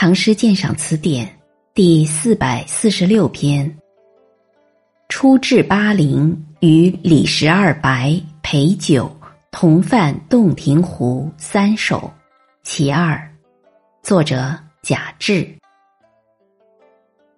[0.00, 1.28] 唐诗鉴赏词典
[1.74, 3.68] 第四百四十六篇。
[5.08, 9.10] 初至巴陵，与李十二白陪酒，
[9.50, 12.08] 同泛洞庭湖三首，
[12.62, 13.20] 其二。
[14.00, 15.52] 作者贾至。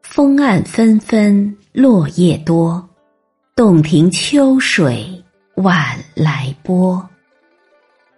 [0.03, 2.87] 风暗纷纷落叶多，
[3.57, 5.09] 洞庭秋水
[5.55, 7.09] 晚来波。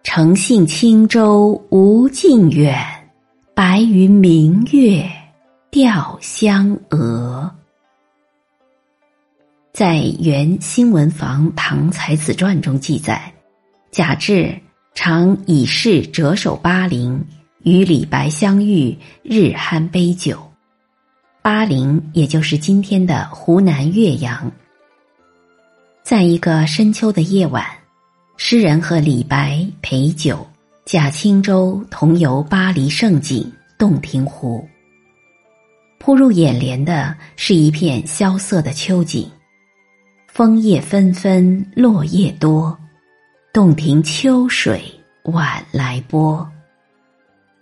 [0.02, 2.84] 诚信轻舟无尽远。
[3.54, 5.04] 白云明月
[5.70, 7.50] 钓香娥，
[9.74, 13.30] 在《原新闻房唐才子传》中记载，
[13.90, 14.58] 贾至
[14.94, 17.22] 常以事折守巴陵，
[17.62, 20.42] 与李白相遇，日酣杯酒。
[21.42, 24.50] 巴陵也就是今天的湖南岳阳。
[26.02, 27.66] 在一个深秋的夜晚，
[28.38, 30.46] 诗人和李白陪酒。
[30.84, 34.66] 驾轻舟同游巴黎胜景洞庭湖。
[36.00, 39.28] 扑入眼帘的是一片萧瑟的秋景，
[40.26, 42.76] 枫叶纷纷，落叶多，
[43.52, 44.82] 洞庭秋水
[45.26, 46.46] 晚来波。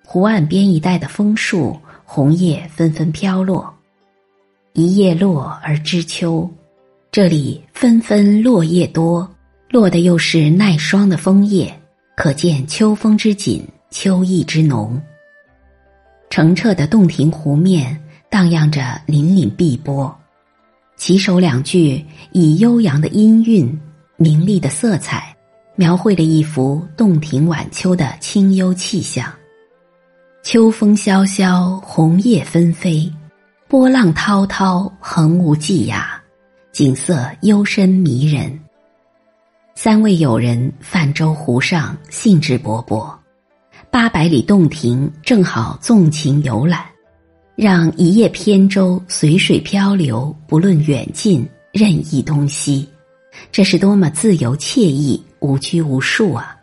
[0.07, 3.73] 湖岸边一带的枫树红叶纷纷飘落，
[4.73, 6.51] 一叶落而知秋。
[7.13, 9.29] 这里纷纷落叶多，
[9.69, 11.80] 落的又是耐霜的枫叶。
[12.21, 15.01] 可见秋风之紧，秋意之浓。
[16.29, 20.15] 澄澈的洞庭湖面荡漾着粼粼碧波，
[20.99, 23.75] 起首两句以悠扬的音韵、
[24.19, 25.35] 明丽的色彩，
[25.77, 29.33] 描绘了一幅洞庭晚秋的清幽气象。
[30.43, 33.11] 秋风萧萧，红叶纷飞，
[33.67, 36.03] 波浪滔滔，横无际涯，
[36.71, 38.61] 景色幽深迷人。
[39.83, 43.11] 三位友人泛舟湖上，兴致勃勃。
[43.91, 46.85] 八百里洞庭正好纵情游览，
[47.57, 52.87] 让一叶扁舟随水漂流，不论远近，任意东西。
[53.51, 56.55] 这是多么自由惬意、无拘无束啊！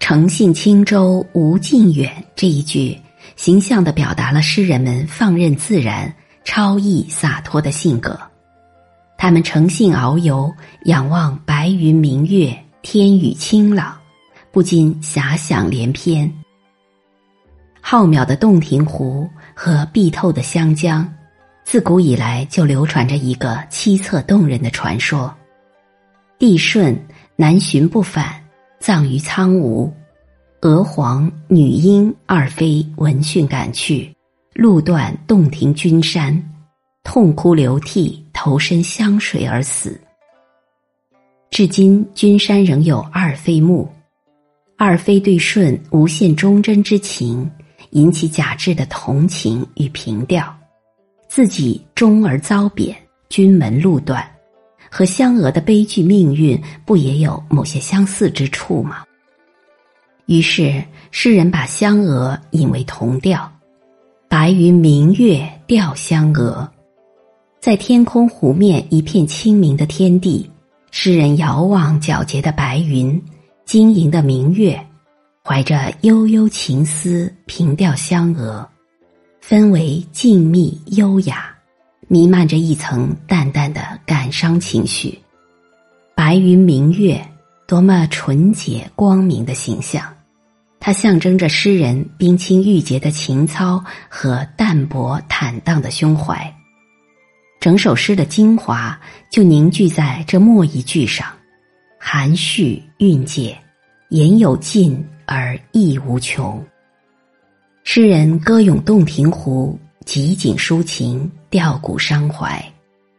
[0.00, 2.98] 诚信轻舟无尽远这一句，
[3.36, 6.12] 形象的表达了诗人们放任自然、
[6.42, 8.18] 超逸洒脱的性格。
[9.20, 13.98] 他们诚信遨游，仰望白云明月，天宇清朗，
[14.52, 16.32] 不禁遐想连篇。
[17.80, 21.12] 浩渺的洞庭湖和碧透的湘江，
[21.64, 25.34] 自古以来就流传着一个凄恻动人的传说：
[26.38, 26.96] 帝舜
[27.34, 28.40] 南巡不返，
[28.78, 29.92] 葬于苍梧；
[30.60, 34.14] 娥皇、女英二妃闻讯赶去，
[34.54, 36.40] 路断洞庭君山。
[37.02, 40.00] 痛哭流涕，投身湘水而死。
[41.50, 43.90] 至今，君山仍有二妃墓。
[44.76, 47.50] 二妃对舜无限忠贞之情，
[47.90, 50.56] 引起贾至的同情与凭吊。
[51.26, 52.96] 自己终而遭贬，
[53.28, 54.24] 君门路断，
[54.88, 56.56] 和湘娥的悲剧命运，
[56.86, 59.04] 不也有某些相似之处吗？
[60.26, 63.52] 于是，诗人把湘娥引为同调
[64.30, 66.70] ：“白云明月钓湘娥。”
[67.68, 70.50] 在天空湖面一片清明的天地，
[70.90, 73.22] 诗人遥望皎洁的白云，
[73.66, 74.82] 晶莹的明月，
[75.44, 78.66] 怀着悠悠情思凭吊香娥，
[79.46, 81.54] 氛围静谧优雅，
[82.06, 85.18] 弥漫着一层淡淡的感伤情绪。
[86.14, 87.22] 白云明月，
[87.66, 90.02] 多么纯洁光明的形象！
[90.80, 96.50] 它象征着诗人冰清玉洁的情操和淡泊坦荡的胸怀。
[97.60, 98.98] 整首诗的精华
[99.30, 101.26] 就凝聚在这末一句上，
[101.98, 103.56] 含蓄蕴藉，
[104.10, 106.64] 言有尽而意无穷。
[107.82, 112.64] 诗人歌咏洞庭湖，集景抒情，吊古伤怀，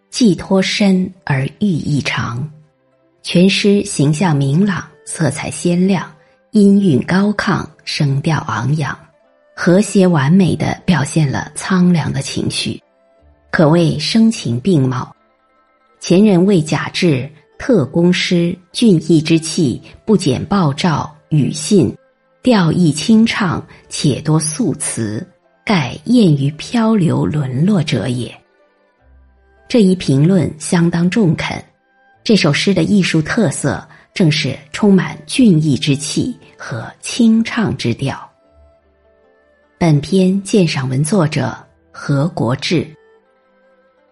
[0.09, 2.49] 寄托深而寓意长。
[3.21, 6.09] 全诗形象明朗，色彩鲜亮，
[6.51, 8.97] 音韵高亢，声调昂扬，
[9.53, 12.81] 和谐完美的表现了苍凉的情绪。
[13.51, 15.13] 可谓声情并茂，
[15.99, 21.93] 前人为贾至特工诗，俊逸之气不减鲍照语信，
[22.41, 25.27] 调意清畅，且多素词，
[25.65, 28.33] 盖艳于漂流沦落者也。
[29.67, 31.61] 这一评论相当中肯。
[32.23, 38.29] 这首诗的艺术特色正是充满俊逸之气和清畅之调。
[39.77, 41.57] 本篇鉴赏文作者
[41.91, 42.87] 何国志。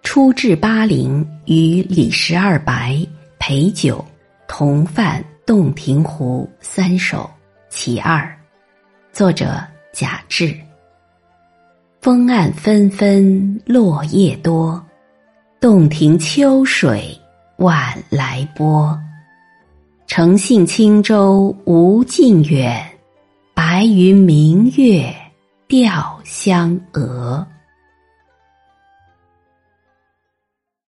[0.10, 2.98] 初至巴陵，与李十二白
[3.40, 4.04] 陪酒，
[4.48, 7.30] 同泛洞庭湖三首
[7.68, 8.26] 其二。
[9.12, 9.62] 作者
[9.92, 10.58] 贾至。
[12.00, 14.82] 风岸纷纷落叶多，
[15.60, 17.14] 洞庭秋水
[17.58, 18.98] 晚来波。
[20.08, 22.82] 诚信轻舟无尽远，
[23.54, 25.14] 白云明月
[25.68, 27.46] 吊香娥。